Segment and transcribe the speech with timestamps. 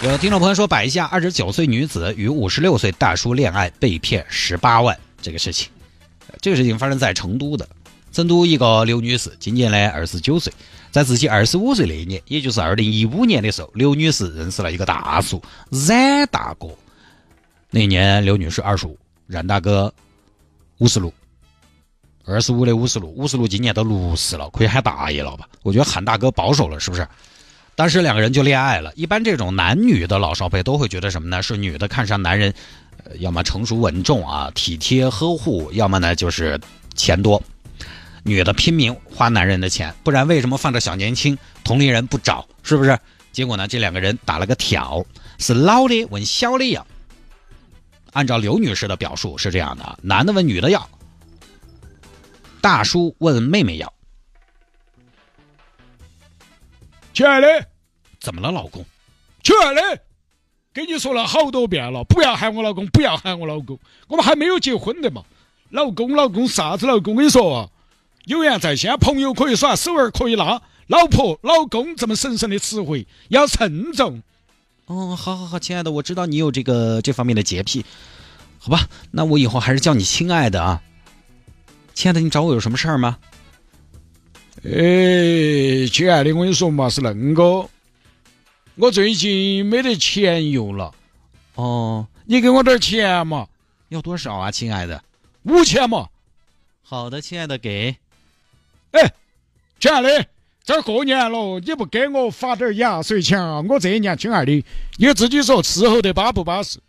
[0.00, 5.68] 有听众朋友说，摆一下二十九岁女子与五十六岁大叔恋爱被骗十八万这个事情，
[6.40, 7.68] 这个事情发生在成都的。
[8.12, 10.52] 成都一个刘女士今年呢二十九岁，
[10.92, 16.68] 在自己二十五岁那一年，也就是二零一五年的时候，刘女士认识了一个大叔冉大哥。
[17.70, 18.96] 那年刘女士二十五，
[19.26, 19.92] 冉大哥
[20.78, 21.12] 五十六。
[22.24, 25.48] 二十五的五十六，五十六今年都六十了，可以喊大爷了吧？
[25.64, 27.06] 我觉得喊大哥保守了，是不是？
[27.78, 28.92] 当时两个人就恋爱了。
[28.96, 31.40] 一般这种男女的老少配都会觉得什么呢？
[31.40, 32.52] 是女的看上男人，
[33.04, 36.58] 呃，要么成熟稳重啊，体贴呵护，要么呢就是
[36.96, 37.40] 钱多。
[38.24, 42.44] 女的拼命花男人的钱，不然为什么放着小年轻同龄人不找？
[42.64, 42.98] 是不是？
[43.30, 45.06] 结果呢，这两个人打了个挑，
[45.38, 46.84] 是老的问小的要。
[48.12, 50.88] 按照刘女士的表述是这样的：男的问女的要。
[52.60, 53.92] 大叔问妹妹要
[57.18, 57.66] ：“亲爱的，
[58.20, 58.86] 怎么了，老公？
[59.42, 60.02] 亲爱的，
[60.72, 65.24] 跟你说了好多遍了，不要喊我老公，不要喊我老公，我们还没有结婚的嘛。
[65.70, 67.14] 老公，老公，啥子老公？
[67.14, 67.68] 我跟你说啊，
[68.26, 74.22] 有缘在先，朋友可以耍，手儿可以拉，老婆、老公这么神圣的词汇要慎重。
[74.86, 77.84] 哦，好好好，亲爱的，我知道你有这个这方面的洁癖，
[78.60, 78.86] 好吧？
[79.10, 80.80] 那我以后还是叫你亲爱的啊。”
[81.94, 83.18] 亲爱的，你找我有什么事儿吗？
[84.64, 87.68] 哎，亲爱的，我跟你说嘛，是恁个，
[88.74, 90.92] 我最近没得钱用了。
[91.54, 93.46] 哦，你给我点钱嘛？
[93.88, 95.02] 要多少啊，亲爱的？
[95.44, 96.08] 五千嘛。
[96.82, 97.96] 好的，亲爱的，给。
[98.90, 99.12] 哎，
[99.78, 100.26] 亲爱的，
[100.64, 103.60] 这过年了，你不给我发点压岁钱啊？
[103.60, 104.64] 我这一年，亲爱的，
[104.96, 106.80] 你自己说伺候得巴不巴适？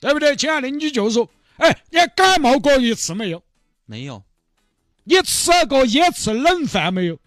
[0.00, 0.70] 对不对，亲爱的？
[0.70, 3.42] 你就说，哎，你感冒过一次没有？
[3.86, 4.22] 没有，
[5.08, 7.18] 你吃过一次冷饭没有？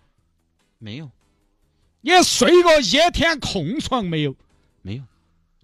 [0.78, 1.10] 没有，
[2.02, 4.36] 你睡过一天空床没有？
[4.82, 5.04] 没有。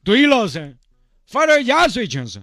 [0.04, 0.76] 对了噻，
[1.28, 2.42] 发点压岁钱噻。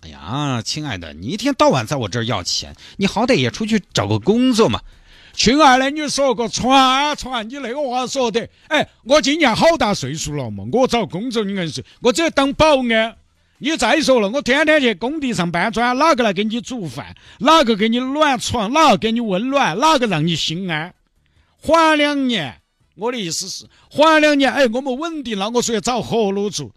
[0.00, 4.80] 哎呀，亲爱的，你一天到晚在我这儿要钱，你好歹也出去找个工作嘛。
[5.34, 13.16] 亲爱的，你说个传传，你那个话说的，哎，我今年好大岁数了嘛，我找工作你硬是，我只要当保安。
[13.58, 17.16] 你再说了，我天天去工地上搬砖，哪个来给你煮饭？
[17.38, 18.72] 哪个给你暖床？
[18.72, 19.78] 哪个给你温暖？
[19.78, 20.94] 哪个让你心安？
[21.58, 22.60] 缓两年，
[22.96, 24.52] 我的意思是缓两年。
[24.52, 26.70] 哎，我们稳定了，我说要找活路做。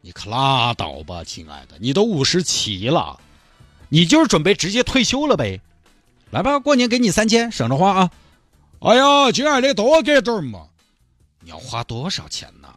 [0.00, 3.20] 你可拉倒吧，亲爱的，你都五十七了，
[3.90, 5.60] 你就是准备直接退休了呗？
[6.30, 8.10] 来吧，过年给你三千，省着花啊！
[8.80, 10.66] 哎呀，亲爱的，多给点儿嘛！
[11.40, 12.68] 你要花多少钱呢？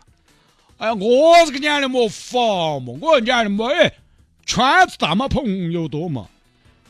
[0.81, 2.40] 哎呀，我这个年龄莫法
[2.80, 3.94] 嘛，我年龄没哎，
[4.47, 6.25] 圈子大嘛，朋友多嘛。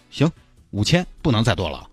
[0.09, 0.31] 行，
[0.69, 1.89] 五千不能再多了。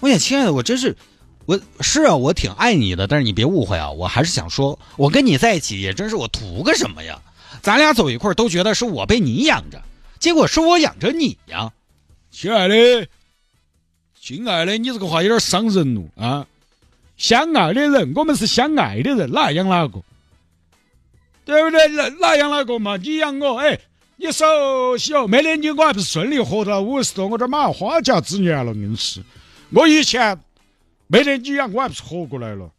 [0.00, 0.96] 我也，亲爱的，我真是，
[1.44, 7.20] 我是啊，我挺爱你的，但是你别误会啊，我还是想说，我跟你在一起也真是我图个什么呀？
[7.60, 9.82] 咱俩走一块儿都觉得是我被你养着，
[10.18, 11.70] 结果是我养着你呀，
[12.30, 13.06] 亲爱的，
[14.18, 16.46] 亲爱的，你这个话有点伤人了啊！
[17.18, 20.00] 相爱的人，我们是相爱的人，哪养哪个？
[21.44, 21.88] 对不对？
[21.88, 22.96] 那那养哪个嘛？
[22.96, 23.78] 你养我，哎，
[24.16, 25.26] 你手小。
[25.26, 27.26] 没得你，我还不是顺利活到五十多？
[27.26, 29.22] 我这马上花甲之年了，硬是。
[29.70, 30.38] 我以前
[31.06, 32.70] 没得你养，我还不是活过来了？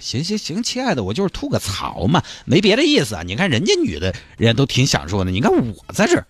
[0.00, 3.22] 行行行，亲爱的，我就是吐个槽嘛，没别的意思啊。
[3.22, 5.30] 你看人家女的，人家都挺享受的。
[5.30, 6.26] 你看我在这儿，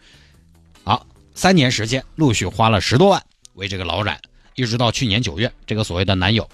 [0.84, 3.22] 好，三年时间，陆续花了十多万
[3.54, 4.20] 为这个老冉，
[4.54, 6.46] 一直到去年九月，这个所谓的男友。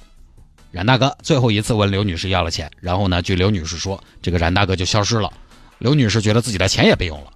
[0.71, 5.33] 冉大哥最后一次问刘女士要了钱，然后呢，据刘女士说，这个冉大哥就消失了。
[5.79, 7.33] 刘女士觉得自己的钱也被用了，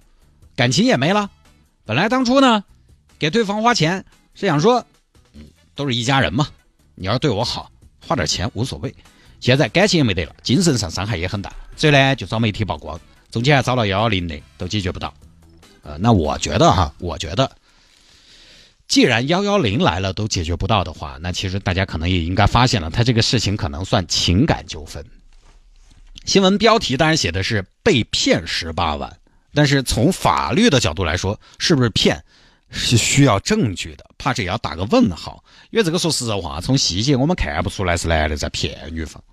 [0.55, 1.29] 感情也没了。
[1.83, 2.63] 本来当初呢，
[3.19, 4.05] 给对方花钱
[4.35, 4.85] 是想说，
[5.33, 5.41] 嗯，
[5.75, 6.47] 都是一家人嘛，
[6.95, 7.69] 你要对我好，
[8.07, 8.95] 花点钱无所谓。
[9.41, 12.99] 现在感情也没得了，精神上伤害也很大，所以呢，就找媒体曝光，
[13.31, 15.13] 中间还找了幺幺零的，都解决不到。
[15.83, 17.51] 呃，那我觉得哈，我觉得。
[18.87, 25.03] 既然幺幺零来了都解决不到的话，那其实大家可能也应该发现了，他这个事情可能算情感纠纷。
[26.25, 29.17] 新闻标题当然写的是被骗十八万，
[29.53, 32.23] 但是从法律的角度来说，是不是骗
[32.69, 35.43] 是需要证据的，怕这也要打个问号。
[35.71, 39.23] 因为这个说实话，从细节我们看不出来是男的在骗女方，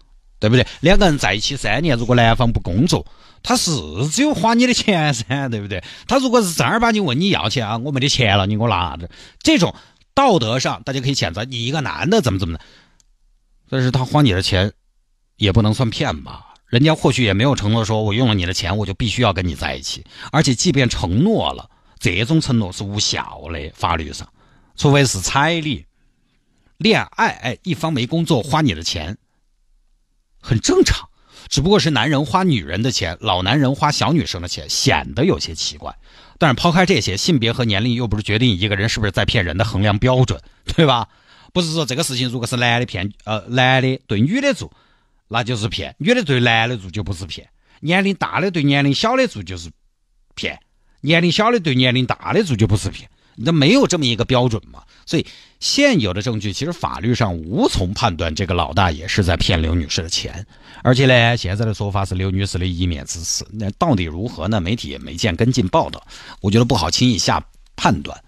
[0.43, 0.67] 对不对？
[0.81, 3.07] 两个人在一起三年，如果男方不工作，
[3.45, 3.71] 他是
[4.11, 5.85] 只有花你的钱噻，对不对？
[6.09, 9.09] 他如果是正儿八经问你要钱啊，我没得钱了，你给我拿着，
[9.41, 9.73] 这种
[10.15, 12.65] 道德上大家可以谴责你一个男的怎么怎么的，
[13.71, 14.73] 但是他花你的钱，
[15.37, 16.55] 也不能算骗吧？
[16.67, 20.05] 人家或许也没有承诺说，我用了你的钱，我就必须要跟你在一起。
[20.33, 24.27] 而且，即便承诺了，这种承诺是无效的，法律上，
[24.75, 25.87] 除非是彩礼。
[26.79, 29.17] 恋爱，哎，一方没工作花你的钱，
[30.43, 31.09] 很正常。
[31.49, 35.97] 只不过是男人花女人的钱，老男人花小女生的钱，显得有些奇怪。
[36.39, 41.09] 但是抛开这些，性别和年龄又不是决定一个人是不是在骗人的衡量标准，对吧？
[41.53, 44.73] 不是说这个事情如果是男的骗，呃，男的对女的做。
[45.29, 47.49] 那就是骗，女的对男的做就不是骗，
[47.81, 49.71] 年龄大的对年龄小的做就是
[50.35, 50.61] 骗，
[51.01, 54.83] 年龄小的对年龄大的做就不是骗，那没有这么一个标准嘛？
[55.07, 55.27] 所以
[55.59, 60.47] 现有的证据其实法律上无从判断这个老大爷是在骗刘女士的钱，
[60.83, 64.61] 而且呢，现在的说法是刘女士的一面之词，那到底如何呢？
[64.61, 66.05] 媒体也没见跟进报道，
[66.41, 67.45] 我觉得不好轻易下
[67.77, 68.19] 判断。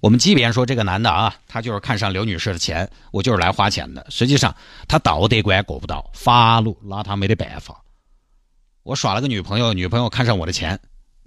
[0.00, 4.04] 我们即便说这个男的啊，他就是看上刘女士的钱，我就是来花钱的。
[4.10, 4.52] 实际上
[4.88, 7.80] 他道德观过不到，法律拿他没得办法。
[8.82, 10.80] 我耍了个女朋友，女朋友看上我的钱，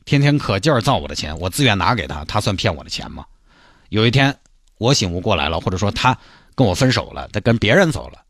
[0.05, 3.25] 天天可劲儿造我的钱，我自愿拿给他，他算骗我的钱吗？
[3.89, 4.35] 有一天
[4.77, 6.17] 我醒悟过来了，或者说他
[6.55, 8.23] 跟我分手了，他跟别人走了，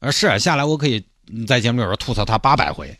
[0.00, 1.04] 而是下来我可以
[1.46, 2.98] 在节目里边吐槽他八百回，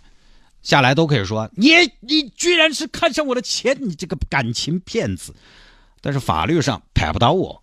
[0.62, 1.70] 下来都可以说你
[2.00, 5.34] 你居然是看上我的钱，你这个感情骗子。
[6.00, 7.62] 但是法律上判不到我，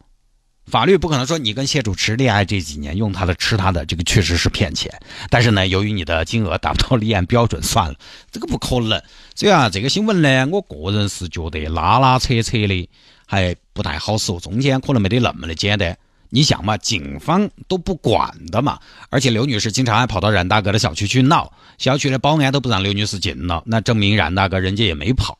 [0.65, 4.91] 法律不可能说你跟谢主持恋爱这几年用他的吃他的，这个确实是骗钱。
[5.29, 7.95] 但是呢，由于你的金额达不到立案标准，算了，
[8.31, 9.01] 这个不可能。
[9.35, 12.89] 所以啊，这个新闻呢，我个人是觉得拉拉扯扯的，
[13.27, 15.95] 还不太好说，中间可能没得那么的简单。
[16.29, 18.79] 你想嘛，警方都不管的嘛，
[19.09, 25.37] 而且刘女士经常还跑到冉大哥的小区去闹，小区的保安都不让刘女士进了，那证明冉大哥人家也没跑。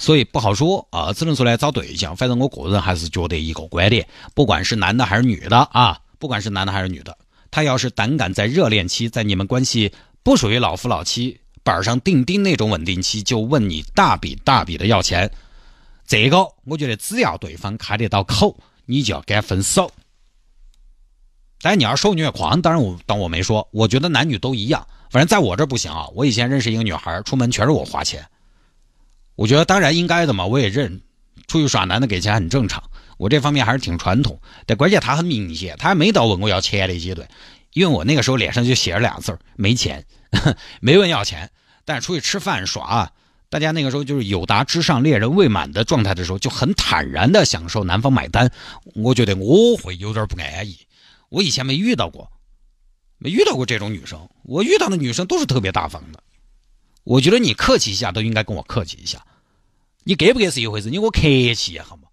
[0.00, 2.16] 所以不好说啊，只能说来找对象。
[2.16, 7.16] 反正我个人还是觉得一个观点，不管是男的还是女的啊，不管是男的还是女的，
[7.50, 9.92] 他要是胆敢在热恋期，在你们关系
[10.22, 15.30] 不属于老夫老妻、板上钉钉那种稳定期，就问你大笔大笔的要钱，
[16.06, 18.56] 这个我觉得只要对方开得到口，
[18.86, 19.92] 你就要该分手。
[21.60, 23.68] 但你要受虐狂，当然我当我没说。
[23.70, 26.08] 我觉得男女都一样，反正在我这不行啊。
[26.14, 28.26] 我以前认识一个女孩，出门全是我花钱。
[29.40, 31.00] 我觉得当然应该的嘛，我也认，
[31.46, 32.90] 出去耍男的给钱很正常。
[33.16, 37.26] 我这方面还是挺传统，但关键他很明显，他还没到问我要钱的阶段，
[37.72, 40.04] 因为我那个时候脸上就写着俩字儿没钱，
[40.82, 41.50] 没问要钱。
[41.86, 43.12] 但是出去吃饭耍，
[43.48, 48.52] 大家那个时候就是友达之上，恋人未满的状态的时候，就很坦然的享受男方买单。
[48.94, 50.76] 我觉得我会有点不安逸，
[51.30, 52.30] 我以前没遇到过，
[53.16, 56.22] 没遇到过这种女生，我遇到的女生都是特别大方的。
[57.02, 59.24] 我觉得你客气一下都应该跟我客气一下。
[60.04, 61.20] 你给不给是一回事，你给我客
[61.54, 62.04] 气也好嘛，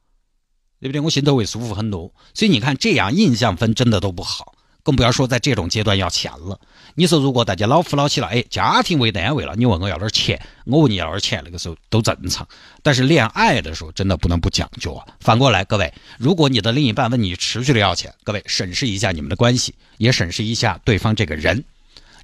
[0.79, 1.01] 对不对？
[1.01, 2.13] 我心头会舒服很多。
[2.33, 4.53] 所以你看，这样印象分真的都不好，
[4.83, 6.59] 更不要说在这种阶段要钱了。
[6.95, 12.47] 你说，如果大家老夫老妻了，哎，家庭为单位了，你问我要点钱，我问你要点钱，那个时候都正常。
[12.81, 15.05] 但是恋爱的时候，真的不能不讲究啊。
[15.19, 21.63] 反过来，各位，如果你的另一半问你持续的要钱，各位审视一下你们的关系，也审视一下对方这个人。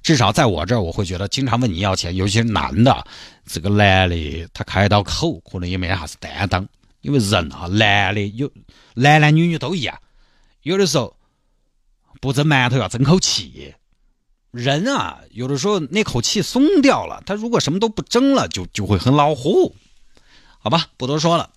[0.02, 3.06] 至少在我这儿，我会觉得经常问你要钱，尤其是男的，
[3.46, 6.66] 这个男的他开刀口，可能也没啥子担当。
[7.00, 8.50] 因为人啊，男的有
[8.94, 10.00] 男男女女都一样，
[10.62, 11.16] 有的时候
[12.20, 13.74] 不蒸馒头要争口气。
[14.50, 19.72] 人啊，有的时候那口气松掉了，他如果什么都不争了，就就会很恼火。
[20.58, 21.50] 好吧，不多说了。